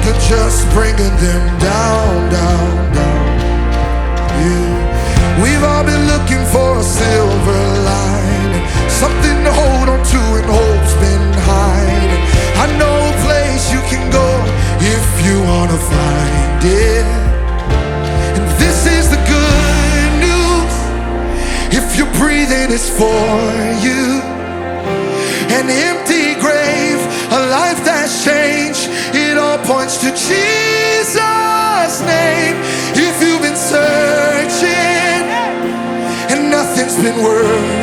[0.00, 3.26] think of just bringing them down, down, down.
[4.40, 5.42] Yeah.
[5.42, 10.94] We've all been looking for a silver lining, something to hold on to and hope's
[11.04, 12.22] been hiding.
[12.64, 14.28] I know a place you can go
[14.80, 17.06] if you wanna find it.
[18.36, 20.74] And this is the good news.
[21.78, 23.32] If you're breathing, it's for
[23.86, 24.22] you.
[25.58, 27.00] An empty grave,
[27.32, 28.39] a life that's changed
[29.64, 31.16] points to Jesus'
[32.02, 32.56] name.
[32.94, 35.24] If you've been searching
[36.30, 37.79] and nothing's been worth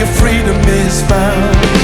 [0.00, 1.79] your freedom is found.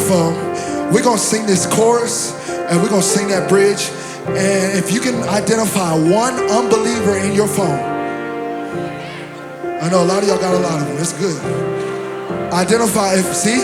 [0.00, 0.34] phone.
[0.92, 3.90] We're going to sing this chorus and we're going to sing that bridge.
[4.26, 7.78] And if you can identify one unbeliever in your phone,
[9.80, 10.96] I know a lot of y'all got a lot of them.
[10.98, 11.38] It's good.
[12.52, 13.58] Identify if, see,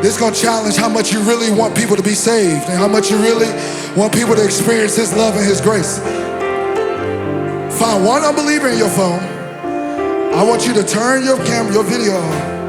[0.00, 3.10] this gonna challenge how much you really want people to be saved and how much
[3.10, 3.48] you really
[3.96, 5.98] want people to experience His love and His grace.
[7.78, 9.20] Find one unbeliever in your phone.
[10.32, 12.59] I want you to turn your camera, your video on.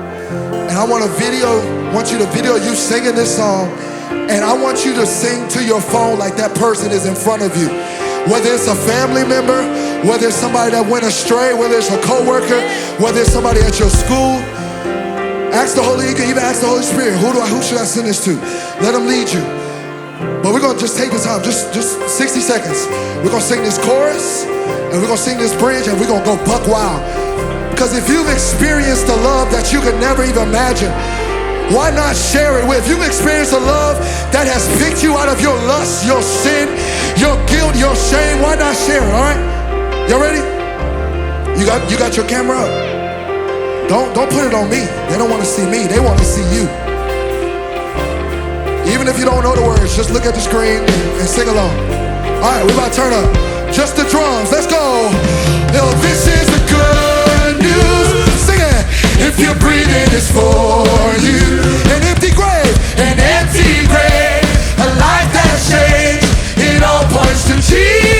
[0.82, 1.62] I want to video,
[1.94, 3.70] want you to video you singing this song,
[4.10, 7.46] and I want you to sing to your phone like that person is in front
[7.46, 7.70] of you.
[8.26, 9.62] Whether it's a family member,
[10.10, 12.58] whether it's somebody that went astray, whether it's a coworker,
[12.98, 14.42] whether it's somebody at your school,
[15.54, 17.78] ask the Holy, you can even ask the Holy Spirit, who do I, who should
[17.78, 18.34] I send this to?
[18.82, 19.46] Let him lead you.
[20.42, 22.90] But we're gonna just take the time, just just 60 seconds.
[23.22, 26.42] We're gonna sing this chorus, and we're gonna sing this bridge, and we're gonna go
[26.42, 27.06] buck wild.
[27.82, 30.94] Because if you've experienced the love that you could never even imagine,
[31.74, 32.86] why not share it with?
[32.86, 33.98] You've experienced a love
[34.30, 36.70] that has picked you out of your lust, your sin,
[37.18, 39.10] your guilt, your shame, why not share it?
[39.10, 39.42] All right,
[40.06, 40.46] y'all ready?
[41.58, 42.70] You got you got your camera up.
[43.90, 44.86] Don't don't put it on me.
[45.10, 45.90] They don't want to see me.
[45.90, 46.70] They want to see you.
[48.94, 50.86] Even if you don't know the words, just look at the screen
[51.18, 51.74] and sing along.
[52.46, 53.26] All right, we about to turn up.
[53.74, 54.54] Just the drums.
[54.54, 55.10] Let's go.
[55.74, 56.61] Yo, this is
[59.24, 60.84] If you're breathing, it's for
[61.22, 61.62] you.
[61.94, 64.46] An empty grave, an empty grave,
[64.82, 66.28] a life that's changed.
[66.58, 68.11] It all points to Jesus.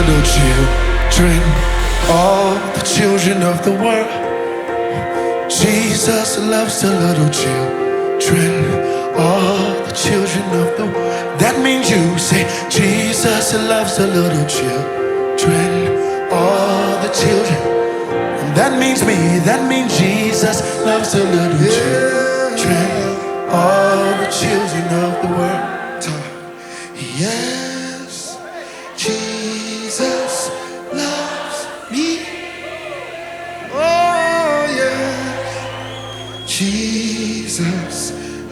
[0.00, 1.40] Little children,
[2.08, 4.08] all the children of the world.
[5.50, 8.64] Jesus loves the little children,
[9.18, 11.40] all the children of the world.
[11.40, 15.70] That means you say, Jesus loves the little children,
[16.32, 17.60] all the children.
[18.40, 22.88] And that means me, that means Jesus loves the little children,
[23.52, 26.04] all the children of the world.
[26.96, 27.69] Yeah.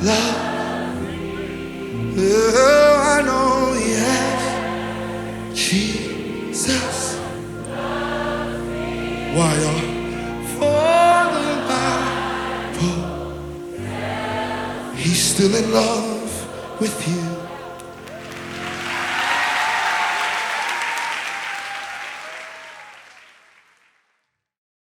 [0.03, 0.57] love.
[2.21, 4.43] Oh, I know He has
[5.55, 7.19] Jesus.
[9.35, 9.83] Why y'all?
[10.55, 10.83] For
[11.35, 11.49] the
[12.79, 13.01] Bible,
[14.97, 17.38] He's still in love with you.